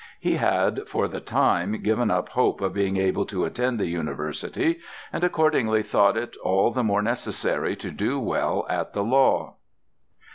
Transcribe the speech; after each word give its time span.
He 0.19 0.37
had, 0.37 0.87
for 0.87 1.07
the 1.07 1.19
time, 1.19 1.73
given 1.83 2.09
up 2.09 2.29
hope 2.29 2.59
of 2.59 2.73
being 2.73 2.97
able 2.97 3.23
to 3.27 3.45
attend 3.45 3.79
the 3.79 3.85
university, 3.85 4.79
and 5.13 5.23
accordingly 5.23 5.83
thought 5.83 6.17
it 6.17 6.35
all 6.37 6.71
the 6.71 6.83
more 6.83 7.03
necessary 7.03 7.75
to 7.75 7.91
do 7.91 8.19
well 8.19 8.65
at 8.67 8.93
the 8.93 9.03
law. 9.03 9.57